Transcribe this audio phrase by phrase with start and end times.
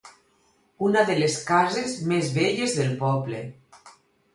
[0.87, 3.49] Una de les cases més velles del poble.